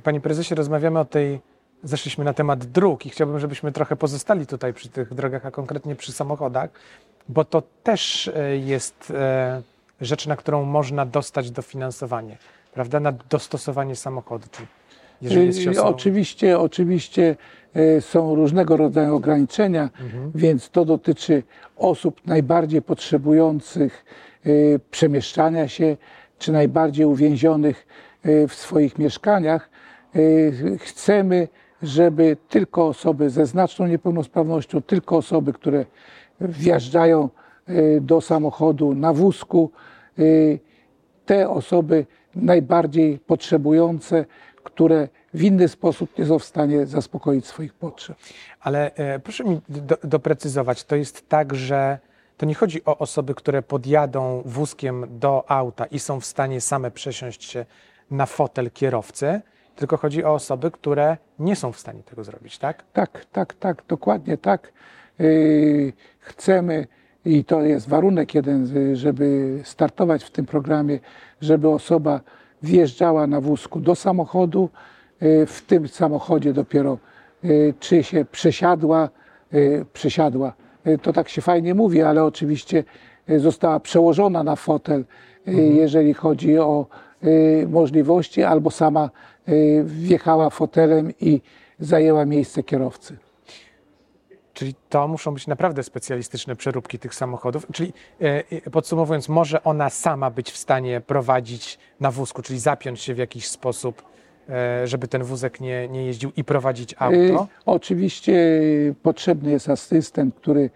Panie 0.03 0.21
prezesie, 0.21 0.55
rozmawiamy 0.55 0.99
o 1.01 1.05
tej. 1.05 1.41
Zeszliśmy 1.83 2.25
na 2.25 2.35
temat 2.35 2.65
dróg 2.65 3.07
i 3.07 3.11
chciałbym, 3.11 3.39
żebyśmy 3.39 3.73
trochę 3.73 3.97
pozostali 3.97 4.47
tutaj 4.47 4.75
przy 4.75 4.89
tych 4.89 5.15
drogach, 5.15 5.47
a 5.47 5.51
konkretnie 5.51 5.97
przy 5.97 6.13
samochodach, 6.13 6.71
bo 7.29 7.45
to 7.45 7.63
też 7.83 8.29
e, 8.29 8.57
jest 8.57 9.11
e, 9.11 9.63
rzecz, 10.01 10.27
na 10.27 10.37
którą 10.37 10.65
można 10.65 11.07
dostać 11.07 11.51
dofinansowanie, 11.51 12.39
prawda? 12.75 13.01
Na 13.01 13.13
dostosowanie 13.13 13.97
samochodu. 13.97 14.47
Czyli 14.51 14.67
jeżeli 15.23 15.47
jest 15.47 15.59
Y, 15.79 15.83
Oczywiście, 15.83 16.59
oczywiście 16.59 17.37
e, 17.75 18.01
są 18.01 18.35
różnego 18.35 18.77
rodzaju 18.77 19.17
ograniczenia, 19.17 19.91
więc 20.35 20.71
to 20.71 20.85
dotyczy 20.85 21.43
osób 21.77 22.27
najbardziej 22.27 22.83
potrzebujących 22.83 24.05
e, 24.45 24.51
przemieszczania 24.91 25.69
się, 25.69 25.97
czy 26.39 26.53
najbardziej 26.53 27.07
uwięzionych 27.07 27.87
w 28.49 28.55
swoich 28.55 28.99
mieszkaniach. 28.99 29.71
Chcemy, 30.79 31.49
żeby 31.83 32.37
tylko 32.49 32.87
osoby 32.87 33.31
ze 33.31 33.47
znaczną 33.47 33.87
niepełnosprawnością, 33.87 34.83
tylko 34.83 35.17
osoby, 35.17 35.53
które 35.53 35.85
wjeżdżają 36.41 37.29
do 38.01 38.21
samochodu 38.21 38.95
na 38.95 39.13
wózku, 39.13 39.71
te 41.27 41.51
osoby 41.51 42.07
najbardziej 42.35 43.19
potrzebujące, 43.19 44.25
które 44.79 45.09
w 45.35 45.43
inny 45.43 45.69
sposób 45.69 46.19
nie 46.19 46.27
są 46.27 46.39
w 46.39 46.45
stanie 46.45 46.87
zaspokoić 46.87 47.47
swoich 47.47 47.75
potrzeb. 47.75 48.17
Ale 48.61 48.95
e, 48.95 49.19
proszę 49.19 49.45
mi 49.45 49.61
do, 49.69 49.99
doprecyzować, 50.05 50.85
to 50.85 50.97
jest 50.97 51.29
tak, 51.29 51.55
że 51.55 51.99
to 52.37 52.47
nie 52.47 52.55
chodzi 52.55 52.85
o 52.85 52.99
osoby, 52.99 53.35
które 53.35 53.63
podjadą 53.63 54.43
wózkiem 54.45 55.07
do 55.11 55.51
auta 55.51 55.87
i 55.87 55.99
są 55.99 56.21
w 56.21 56.25
stanie 56.25 56.61
same 56.61 56.91
przesiąść 56.91 57.45
się 57.45 57.65
na 58.11 58.27
fotel 58.27 58.71
kierowcy, 58.71 59.41
tylko 59.77 59.97
chodzi 59.97 60.25
o 60.25 60.35
osoby, 60.35 60.71
które 60.71 61.17
nie 61.39 61.57
są 61.57 61.73
w 61.73 61.79
stanie 61.79 62.03
tego 62.03 62.25
zrobić, 62.25 62.59
tak? 62.59 62.85
Tak, 62.93 63.25
tak, 63.33 63.55
tak, 63.55 63.83
dokładnie 63.89 64.37
tak. 64.37 64.73
Yy, 65.19 65.93
Chcemy, 66.19 66.87
i 67.25 67.45
to 67.45 67.63
jest 67.63 67.89
warunek 67.89 68.35
jeden, 68.35 68.67
żeby 68.97 69.61
startować 69.65 70.25
w 70.25 70.31
tym 70.31 70.47
programie, 70.47 70.99
żeby 71.41 71.69
osoba 71.69 72.21
wjeżdżała 72.63 73.27
na 73.27 73.41
wózku 73.41 73.81
do 73.81 73.95
samochodu, 73.95 74.69
yy, 75.21 75.47
w 75.47 75.63
tym 75.63 75.89
samochodzie 75.89 76.53
dopiero 76.53 76.99
yy, 77.43 77.75
czy 77.81 78.03
się 78.03 78.25
przesiadła, 78.25 79.09
yy, 79.53 79.85
przesiadła, 79.93 80.53
to 81.03 81.13
tak 81.13 81.29
się 81.29 81.43
fajnie 81.43 81.75
mówi, 81.75 82.03
ale 82.03 82.25
oczywiście 82.25 82.85
została 83.37 83.81
przełożona 83.81 84.43
na 84.43 84.57
fotel, 84.57 85.05
yy, 85.47 85.55
jeżeli 85.63 86.15
chodzi 86.15 86.59
o 86.59 86.87
możliwości, 87.69 88.43
albo 88.43 88.71
sama 88.71 89.11
wjechała 89.85 90.51
fotelem 90.51 91.13
i 91.21 91.41
zajęła 91.79 92.25
miejsce 92.25 92.63
kierowcy. 92.63 93.17
Czyli 94.59 94.75
to 94.89 95.09
muszą 95.09 95.35
być 95.35 95.47
naprawdę 95.47 95.83
specjalistyczne 95.83 96.57
przeróbki 96.57 96.99
tych 96.99 97.15
samochodów. 97.15 97.67
Czyli 97.73 97.93
e, 98.21 98.25
e, 98.67 98.71
podsumowując, 98.71 99.29
może 99.29 99.65
ona 99.65 99.91
sama 99.91 100.31
być 100.31 100.51
w 100.51 100.57
stanie 100.57 101.01
prowadzić 101.01 101.79
na 102.01 102.11
wózku, 102.11 102.43
czyli 102.43 102.59
zapiąć 102.59 103.01
się 103.01 103.15
w 103.15 103.19
jakiś 103.19 103.49
sposób, 103.49 104.03
e, 104.49 104.87
żeby 104.87 105.09
ten 105.09 105.25
wózek 105.25 105.61
nie, 105.61 105.89
nie 105.89 106.07
jeździł 106.07 106.33
i 106.37 106.45
prowadzić 106.45 106.95
auto. 106.99 107.49
Oczywiście 107.67 108.35
potrzebny 109.03 109.51
jest 109.51 109.69
asystent, 109.69 110.35
który 110.35 110.71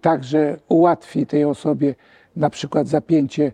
także 0.00 0.56
ułatwi 0.68 1.26
tej 1.26 1.44
osobie 1.44 1.94
na 2.36 2.50
przykład 2.50 2.88
zapięcie 2.88 3.52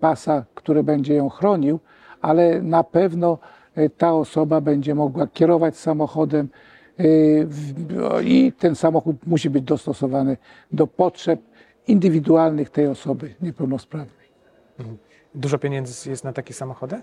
pasa, 0.00 0.44
który 0.54 0.82
będzie 0.82 1.14
ją 1.14 1.28
chronił, 1.28 1.80
ale 2.20 2.62
na 2.62 2.84
pewno 2.84 3.38
ta 3.98 4.14
osoba 4.14 4.60
będzie 4.60 4.94
mogła 4.94 5.26
kierować 5.26 5.76
samochodem 5.76 6.48
i 8.24 8.52
ten 8.58 8.74
samochód 8.74 9.16
musi 9.26 9.50
być 9.50 9.64
dostosowany 9.64 10.36
do 10.72 10.86
potrzeb 10.86 11.40
indywidualnych 11.88 12.70
tej 12.70 12.86
osoby 12.86 13.34
niepełnosprawnej. 13.42 14.26
Dużo 15.34 15.58
pieniędzy 15.58 16.10
jest 16.10 16.24
na 16.24 16.32
takie 16.32 16.54
samochody? 16.54 16.96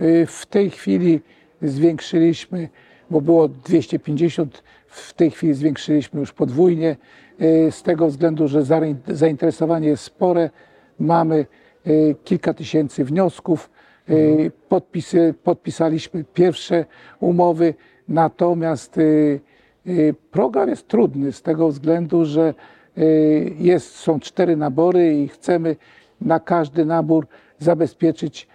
Y, 0.00 0.26
W 0.26 0.46
tej 0.46 0.70
chwili 0.70 1.20
zwiększyliśmy, 1.62 2.68
bo 3.10 3.20
było 3.20 3.48
250, 3.48 4.62
w 4.86 5.12
tej 5.14 5.30
chwili 5.30 5.54
zwiększyliśmy 5.54 6.20
już 6.20 6.32
podwójnie, 6.32 6.96
y, 7.42 7.70
z 7.72 7.82
tego 7.82 8.06
względu, 8.08 8.48
że 8.48 8.60
zain- 8.62 8.96
zainteresowanie 9.08 9.88
jest 9.88 10.02
spore. 10.04 10.50
Mamy 10.98 11.46
y, 11.86 12.16
kilka 12.24 12.54
tysięcy 12.54 13.04
wniosków. 13.04 13.70
Y, 14.10 14.52
Podpisy, 14.68 15.34
podpisaliśmy 15.44 16.24
pierwsze 16.34 16.84
umowy, 17.20 17.74
natomiast 18.08 18.98
y, 18.98 19.40
y, 19.86 20.14
program 20.30 20.68
jest 20.68 20.88
trudny 20.88 21.32
z 21.32 21.42
tego 21.42 21.68
względu, 21.68 22.24
że 22.24 22.54
y, 22.98 23.54
jest, 23.58 23.96
są 23.96 24.20
cztery 24.20 24.56
nabory 24.56 25.14
i 25.14 25.28
chcemy 25.28 25.76
na 26.20 26.40
każdy 26.40 26.84
nabór 26.84 27.26
zabezpieczyć 27.58 28.48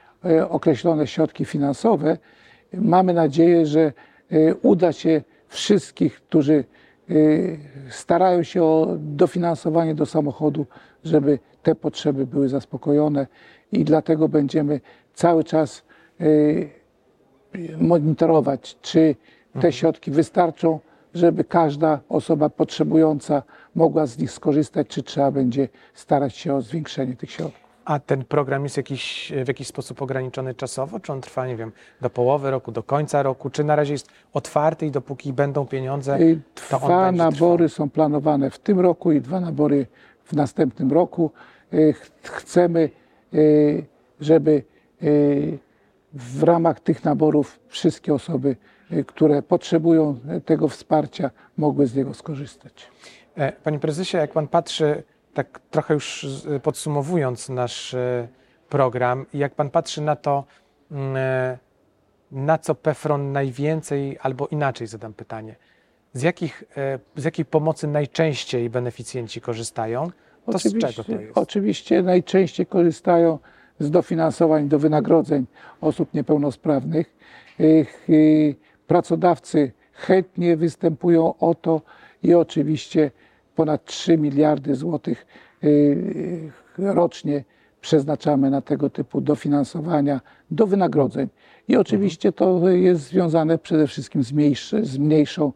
określone 0.49 1.07
środki 1.07 1.45
finansowe. 1.45 2.17
Mamy 2.73 3.13
nadzieję, 3.13 3.65
że 3.65 3.93
uda 4.61 4.93
się 4.93 5.21
wszystkich, 5.47 6.21
którzy 6.21 6.63
starają 7.89 8.43
się 8.43 8.63
o 8.63 8.87
dofinansowanie 8.99 9.95
do 9.95 10.05
samochodu, 10.05 10.65
żeby 11.03 11.39
te 11.63 11.75
potrzeby 11.75 12.27
były 12.27 12.49
zaspokojone 12.49 13.27
i 13.71 13.83
dlatego 13.83 14.29
będziemy 14.29 14.81
cały 15.13 15.43
czas 15.43 15.83
monitorować, 17.77 18.77
czy 18.81 19.15
te 19.61 19.71
środki 19.71 20.11
wystarczą, 20.11 20.79
żeby 21.13 21.43
każda 21.43 21.99
osoba 22.09 22.49
potrzebująca 22.49 23.43
mogła 23.75 24.05
z 24.05 24.17
nich 24.17 24.31
skorzystać, 24.31 24.87
czy 24.87 25.03
trzeba 25.03 25.31
będzie 25.31 25.69
starać 25.93 26.35
się 26.35 26.55
o 26.55 26.61
zwiększenie 26.61 27.15
tych 27.15 27.31
środków. 27.31 27.69
A 27.85 27.99
ten 27.99 28.25
program 28.25 28.63
jest 28.63 28.77
jakiś, 28.77 29.33
w 29.45 29.47
jakiś 29.47 29.67
sposób 29.67 30.01
ograniczony 30.01 30.53
czasowo? 30.55 30.99
Czy 30.99 31.13
on 31.13 31.21
trwa, 31.21 31.47
nie 31.47 31.55
wiem, 31.55 31.71
do 32.01 32.09
połowy 32.09 32.51
roku, 32.51 32.71
do 32.71 32.83
końca 32.83 33.23
roku? 33.23 33.49
Czy 33.49 33.63
na 33.63 33.75
razie 33.75 33.93
jest 33.93 34.09
otwarty 34.33 34.85
i 34.85 34.91
dopóki 34.91 35.33
będą 35.33 35.65
pieniądze, 35.67 36.17
to 36.69 36.77
on 36.77 36.87
Dwa 36.87 37.05
będzie 37.05 37.17
nabory 37.23 37.69
trwał? 37.69 37.85
są 37.85 37.89
planowane 37.89 38.49
w 38.49 38.59
tym 38.59 38.79
roku 38.79 39.11
i 39.11 39.21
dwa 39.21 39.39
nabory 39.39 39.85
w 40.23 40.33
następnym 40.33 40.91
roku. 40.91 41.31
Y, 41.73 41.93
ch- 41.93 42.11
Chcemy, 42.23 42.89
y, 43.33 43.85
żeby 44.21 44.63
y, 45.03 45.57
w 46.13 46.43
ramach 46.43 46.79
tych 46.79 47.03
naborów 47.03 47.59
wszystkie 47.67 48.13
osoby, 48.13 48.49
y, 48.49 48.55
które 49.07 49.41
potrzebują 49.41 50.19
tego 50.45 50.67
wsparcia, 50.67 51.29
mogły 51.57 51.87
z 51.87 51.95
niego 51.95 52.13
skorzystać. 52.13 52.91
E, 53.37 53.51
Panie 53.51 53.79
prezesie, 53.79 54.17
jak 54.17 54.31
pan 54.31 54.47
patrzy, 54.47 55.03
tak 55.33 55.59
trochę 55.71 55.93
już 55.93 56.27
podsumowując 56.63 57.49
nasz 57.49 57.93
e, 57.93 58.27
program, 58.69 59.25
jak 59.33 59.55
pan 59.55 59.69
patrzy 59.69 60.01
na 60.01 60.15
to, 60.15 60.43
mm, 60.91 61.15
e, 61.15 61.57
na 62.31 62.57
co 62.57 62.75
PEFRON 62.75 63.31
najwięcej, 63.31 64.17
albo 64.21 64.47
inaczej 64.47 64.87
zadam 64.87 65.13
pytanie, 65.13 65.55
z, 66.13 66.21
jakich, 66.21 66.63
z 67.15 67.23
jakiej 67.23 67.45
pomocy 67.45 67.87
najczęściej 67.87 68.69
beneficjenci 68.69 69.41
korzystają, 69.41 70.11
to 70.51 70.59
z 70.59 70.77
czego 70.77 71.03
to 71.03 71.11
jest? 71.11 71.37
Oczywiście 71.37 72.01
najczęściej 72.03 72.65
korzystają 72.65 73.39
z 73.79 73.91
dofinansowań 73.91 74.67
do 74.67 74.79
wynagrodzeń 74.79 75.45
osób 75.81 76.13
niepełnosprawnych. 76.13 77.15
Y, 78.89 78.91
Pracodawcy 78.91 79.71
chętnie 79.93 80.57
występują 80.57 81.33
o 81.39 81.55
to 81.55 81.81
i 82.23 82.33
oczywiście 82.33 83.11
ponad 83.55 83.85
3 83.85 84.17
miliardy 84.17 84.75
złotych 84.75 85.25
y, 85.63 86.51
rocznie 86.77 87.43
przeznaczamy 87.81 88.49
na 88.49 88.61
tego 88.61 88.89
typu 88.89 89.21
dofinansowania 89.21 90.21
do 90.51 90.67
wynagrodzeń. 90.67 91.27
I 91.67 91.77
oczywiście 91.77 92.31
to 92.31 92.69
jest 92.69 93.01
związane 93.01 93.57
przede 93.57 93.87
wszystkim 93.87 94.23
z, 94.23 94.31
mniejszy, 94.31 94.85
z 94.85 94.97
mniejszą 94.97 95.53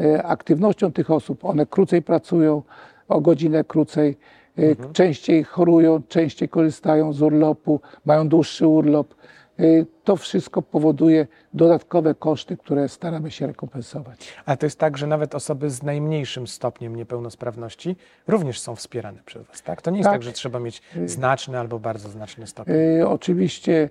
e, 0.00 0.22
aktywnością 0.22 0.92
tych 0.92 1.10
osób. 1.10 1.44
One 1.44 1.66
krócej 1.66 2.02
pracują, 2.02 2.62
o 3.08 3.20
godzinę 3.20 3.64
krócej, 3.64 4.16
e, 4.58 4.92
częściej 4.92 5.44
chorują, 5.44 6.02
częściej 6.08 6.48
korzystają 6.48 7.12
z 7.12 7.22
urlopu, 7.22 7.80
mają 8.04 8.28
dłuższy 8.28 8.66
urlop. 8.66 9.14
E, 9.58 9.62
To 10.04 10.16
wszystko 10.16 10.62
powoduje 10.62 11.26
dodatkowe 11.54 12.14
koszty, 12.14 12.56
które 12.56 12.88
staramy 12.88 13.30
się 13.30 13.46
rekompensować. 13.46 14.32
Ale 14.46 14.56
to 14.56 14.66
jest 14.66 14.78
tak, 14.78 14.98
że 14.98 15.06
nawet 15.06 15.34
osoby 15.34 15.70
z 15.70 15.82
najmniejszym 15.82 16.46
stopniem 16.46 16.96
niepełnosprawności 16.96 17.96
również 18.28 18.60
są 18.60 18.76
wspierane 18.76 19.20
przez 19.24 19.46
Was, 19.46 19.62
tak? 19.62 19.82
To 19.82 19.90
nie 19.90 19.98
jest 19.98 20.06
tak, 20.06 20.14
Tak. 20.14 20.22
że 20.22 20.32
trzeba 20.32 20.58
mieć 20.60 20.82
znaczny 21.06 21.58
albo 21.58 21.78
bardzo 21.78 22.08
znaczny 22.08 22.46
stopień. 22.46 22.74
E, 23.00 23.08
Oczywiście 23.08 23.90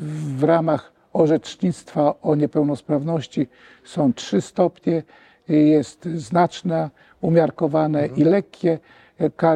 w 0.00 0.42
ramach 0.44 0.92
orzecznictwa 1.12 2.14
o 2.22 2.34
niepełnosprawności 2.34 3.46
są 3.84 4.12
trzy 4.12 4.40
stopnie. 4.40 5.02
Jest 5.48 6.04
znaczna, 6.04 6.90
umiarkowane 7.20 8.06
i 8.06 8.24
lekkie 8.24 8.78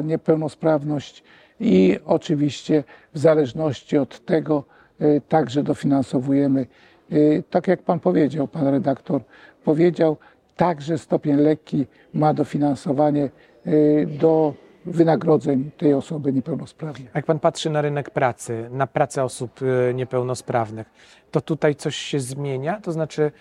niepełnosprawność 0.04 1.22
i 1.60 1.98
oczywiście 2.06 2.84
w 3.14 3.18
zależności 3.18 3.98
od 3.98 4.24
tego 4.24 4.64
e, 5.00 5.20
także 5.20 5.62
dofinansowujemy. 5.62 6.66
E, 7.12 7.42
Tak 7.50 7.68
jak 7.68 7.82
pan 7.82 8.00
powiedział, 8.00 8.48
pan 8.48 8.68
redaktor 8.68 9.20
powiedział, 9.64 10.16
także 10.56 10.98
stopień 10.98 11.36
lekki 11.36 11.86
ma 12.14 12.34
dofinansowanie 12.34 13.24
e, 13.64 14.06
do 14.06 14.54
wynagrodzeń 14.86 15.70
tej 15.78 15.94
osoby 15.94 16.32
niepełnosprawnej. 16.32 17.08
Jak 17.14 17.26
Pan 17.26 17.38
patrzy 17.38 17.70
na 17.70 17.80
rynek 17.80 18.10
pracy, 18.10 18.68
na 18.70 18.86
pracę 18.86 19.24
osób 19.24 19.60
niepełnosprawnych, 19.94 20.90
to 21.30 21.40
tutaj 21.40 21.74
coś 21.74 21.96
się 21.96 22.20
zmienia? 22.20 22.80
To 22.80 22.92
znaczy, 22.92 23.32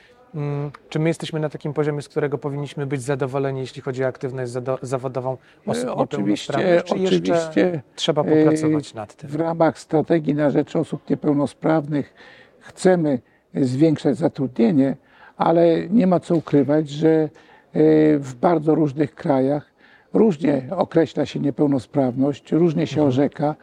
czy 0.90 1.00
my 1.00 1.10
jesteśmy 1.10 1.40
na 1.40 1.50
takim 1.50 1.74
poziomie, 1.74 2.02
z 2.02 2.10
którego 2.10 2.38
powinniśmy 2.38 2.86
być 2.86 3.02
zadowoleni, 3.02 3.60
jeśli 3.60 3.82
chodzi 3.82 4.04
o 4.04 4.08
aktywność 4.08 4.52
zawodową 4.82 5.38
osób 5.66 5.90
E, 5.90 5.94
Oczywiście, 5.94 6.54
niepełnosprawnych, 6.54 6.84
czy 6.84 6.94
oczywiście. 6.94 7.82
trzeba 7.96 8.22
e, 8.22 8.26
popracować 8.26 8.94
nad 8.94 9.16
tym? 9.16 9.30
w 9.30 9.36
ramach 9.36 9.80
strategii 9.80 10.34
na 10.36 10.50
rzecz 10.50 10.76
osób 10.76 11.10
niepełnosprawnych 11.10 12.14
chcemy 12.60 13.20
zwiększać 13.56 14.18
zatrudnienie, 14.18 14.96
ale 15.38 15.90
nie 15.90 16.08
ma 16.08 16.20
co 16.20 16.36
ukrywać, 16.36 16.90
że 16.90 17.10
e, 17.10 17.30
w 18.18 18.36
bardzo 18.36 18.76
różnych 18.76 19.16
krajach 19.16 19.72
różnie 20.14 20.62
określa 20.72 21.26
się 21.26 21.40
niepełnosprawność, 21.40 22.52
różnie 22.52 22.88
się 22.88 23.04
orzeka 23.04 23.56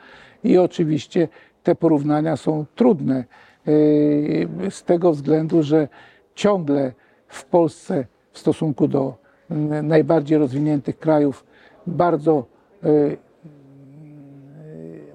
i 0.45 0.59
oczywiście 0.59 1.29
te 1.63 1.75
porównania 1.75 2.37
są 2.37 2.65
trudne 2.75 3.17
e, 3.17 4.71
z 4.71 4.83
tego 4.85 5.13
względu, 5.13 5.63
że 5.63 5.89
ciągle 6.35 6.93
w 7.29 7.45
Polsce 7.45 8.07
w 8.33 8.39
stosunku 8.39 8.89
do 8.89 9.15
najbardziej 9.83 10.39
rozwiniętych 10.39 10.99
krajów 10.99 11.45
bardzo 11.87 12.47
e, 12.85 12.89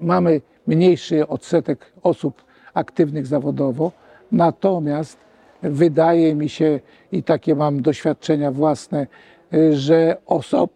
mamy 0.00 0.40
mniejszy 0.66 1.28
odsetek 1.28 1.92
osób 2.02 2.44
aktywnych 2.74 3.26
zawodowo, 3.26 3.92
natomiast 4.32 5.18
wydaje 5.62 6.34
mi 6.34 6.48
się, 6.48 6.80
i 7.12 7.22
takie 7.22 7.54
mam 7.54 7.82
doświadczenia 7.82 8.52
własne, 8.52 9.06
y, 9.54 9.76
że 9.76 10.16
oso- 10.26 10.68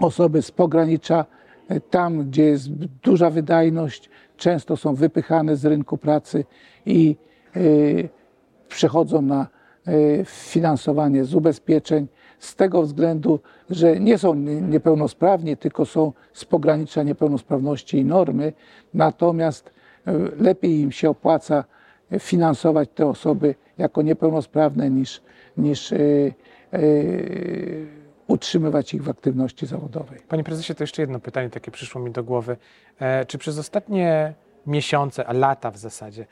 osoby 0.00 0.42
z 0.42 0.50
pogranicza, 0.50 1.24
tam 1.90 2.24
gdzie 2.24 2.44
jest 2.44 2.68
duża 3.02 3.30
wydajność, 3.30 4.10
często 4.36 4.76
są 4.76 4.94
wypychane 4.94 5.56
z 5.56 5.64
rynku 5.64 5.98
pracy 5.98 6.44
i 6.86 7.16
y, 7.56 8.08
przechodzą 8.68 9.22
na 9.22 9.46
finansowanie 10.24 11.24
z 11.24 11.34
ubezpieczeń 11.34 12.06
z 12.38 12.56
tego 12.56 12.82
względu, 12.82 13.40
że 13.70 14.00
nie 14.00 14.18
są 14.18 14.34
nie- 14.34 14.60
niepełnosprawni, 14.60 15.56
tylko 15.56 15.86
są 15.86 16.12
z 16.32 16.44
pogranicza 16.44 17.02
niepełnosprawności 17.02 17.98
i 17.98 18.04
normy, 18.04 18.52
natomiast 18.94 19.70
y, 20.08 20.12
lepiej 20.42 20.80
im 20.80 20.92
się 20.92 21.10
opłaca 21.10 21.64
finansować 22.18 22.88
te 22.94 23.06
osoby 23.06 23.54
jako 23.78 24.02
niepełnosprawne 24.02 24.90
niż, 24.90 25.22
niż 25.56 25.92
y, 25.92 26.34
y, 26.74 27.86
utrzymywać 28.26 28.94
ich 28.94 29.02
w 29.04 29.08
aktywności 29.08 29.66
zawodowej. 29.66 30.18
Panie 30.28 30.44
prezesie, 30.44 30.74
to 30.74 30.82
jeszcze 30.82 31.02
jedno 31.02 31.20
pytanie 31.20 31.50
takie 31.50 31.70
przyszło 31.70 32.00
mi 32.00 32.10
do 32.10 32.24
głowy. 32.24 32.56
E, 33.00 33.24
Czy 33.26 33.38
przez 33.38 33.58
ostatnie 33.58 34.34
miesiące, 34.66 35.26
a 35.26 35.32
lata 35.32 35.70
w 35.70 35.76
zasadzie, 35.78 36.26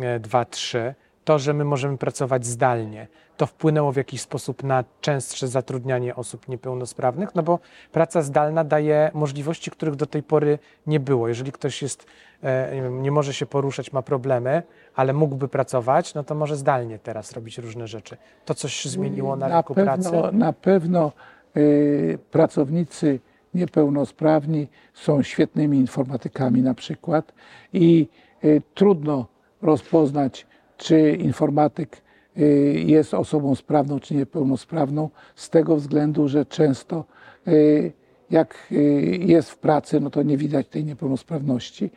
e, 0.00 0.20
dwa, 0.20 0.44
trzy, 0.44 0.94
to, 1.26 1.38
że 1.38 1.54
my 1.54 1.64
możemy 1.64 1.98
pracować 1.98 2.46
zdalnie, 2.46 3.08
to 3.36 3.46
wpłynęło 3.46 3.92
w 3.92 3.96
jakiś 3.96 4.20
sposób 4.20 4.62
na 4.62 4.84
częstsze 5.00 5.48
zatrudnianie 5.48 6.16
osób 6.16 6.48
niepełnosprawnych? 6.48 7.34
No 7.34 7.42
bo 7.42 7.58
praca 7.92 8.22
zdalna 8.22 8.64
daje 8.64 9.10
możliwości, 9.14 9.70
których 9.70 9.94
do 9.94 10.06
tej 10.06 10.22
pory 10.22 10.58
nie 10.86 11.00
było. 11.00 11.28
Jeżeli 11.28 11.52
ktoś 11.52 11.82
jest, 11.82 12.06
e, 12.42 12.90
nie, 12.90 13.10
może 13.10 13.34
się 13.34 13.46
poruszać, 13.46 13.92
ma 13.92 14.02
problemy, 14.02 14.62
ale 14.94 15.12
mógłby 15.12 15.48
pracować, 15.48 16.14
no 16.14 16.24
to 16.24 16.34
może 16.34 16.56
zdalnie 16.56 16.98
teraz 16.98 17.32
robić 17.32 17.58
różne 17.58 17.88
rzeczy. 17.88 18.16
To 18.44 18.54
coś 18.54 18.74
się 18.74 18.88
zmieniło 18.88 19.36
na, 19.36 19.48
rynku 19.48 19.74
pewno, 19.74 19.92
pracy? 19.92 20.36
Na 20.36 20.52
pewno 20.52 21.12
y, 21.56 22.18
pracownicy 22.30 23.20
niepełnosprawni 23.54 24.68
są 24.94 25.22
świetnymi 25.22 25.78
informatykami 25.78 26.62
na 26.62 26.74
przykład 26.74 27.32
i 27.72 28.08
y, 28.44 28.62
trudno 28.74 29.26
rozpoznać, 29.62 30.46
czy 30.76 31.10
informatyk 31.10 32.02
y, 32.38 32.42
jest 32.86 33.14
osobą 33.14 33.54
sprawną 33.54 34.00
czy 34.00 34.14
niepełnosprawną, 34.14 35.10
z 35.34 35.50
tego 35.50 35.76
względu, 35.76 36.28
że 36.28 36.46
często 36.46 37.04
y, 37.48 37.92
jak 38.30 38.68
y, 38.72 38.76
jest 39.20 39.50
w 39.50 39.58
pracy, 39.58 40.00
no 40.00 40.10
to 40.10 40.22
nie 40.22 40.36
widać 40.36 40.68
tej 40.68 40.84
niepełnosprawności. 40.84 41.90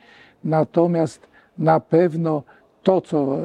Natomiast 0.44 1.28
na 1.58 1.80
pewno 1.80 2.44
to, 2.84 3.02
co 3.02 3.38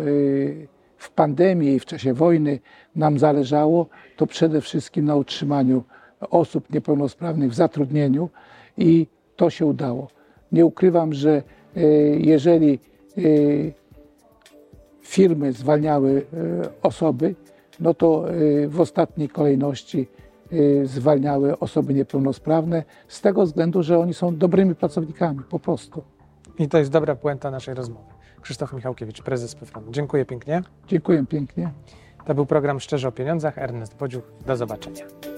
w 0.97 1.11
pandemii 1.11 1.75
i 1.75 1.81
w 1.81 1.87
czasie 1.87 2.15
wojny 2.15 2.59
nam 2.97 3.19
zależało, 3.19 3.87
to 4.17 4.27
przede 4.27 4.61
wszystkim 4.61 5.05
na 5.05 5.17
utrzymaniu 5.17 5.85
osób 6.21 6.73
niepełnosprawnych 6.73 7.51
w 7.51 7.55
zatrudnieniu 7.55 8.31
i 8.79 9.07
to 9.37 9.51
się 9.51 9.67
udało. 9.67 10.09
Nie 10.53 10.67
ukrywam, 10.67 11.13
że 11.15 11.43
jeżeli 12.19 12.79
firmy 15.05 15.53
zwalniały 15.53 16.11
y, 16.11 16.25
osoby, 16.83 17.35
no 17.81 17.95
to 17.95 18.35
y, 18.35 18.69
w 18.69 18.81
ostatniej 18.81 19.29
kolejności 19.29 20.09
y, 20.53 20.87
zwalniały 20.87 21.59
osoby 21.59 21.95
niepełnosprawne 21.95 22.85
z 23.09 23.21
tego 23.21 23.43
względu, 23.47 23.83
że 23.83 23.99
oni 23.99 24.15
są 24.15 24.37
dobrymi 24.37 24.75
pracownikami 24.75 25.41
po 25.51 25.59
prostu. 25.59 26.03
I 26.59 26.69
to 26.69 26.79
jest 26.79 26.91
dobra 26.91 27.15
puenta 27.15 27.51
naszej 27.51 27.75
rozmowy. 27.75 28.15
Krzysztof 28.41 28.73
Michałkiewicz, 28.73 29.23
prezes 29.23 29.55
PFRON. 29.55 29.85
Dziękuję 29.91 30.25
pięknie. 30.25 30.63
Dziękuję 30.89 31.27
pięknie. 31.27 31.71
To 32.27 32.35
był 32.35 32.47
program 32.47 32.81
Szczerze 32.81 33.09
o 33.09 33.13
Pieniądzach. 33.13 33.59
Ernest 33.59 33.97
Bodziuch. 33.97 34.25
Do 34.47 34.57
zobaczenia. 34.57 35.34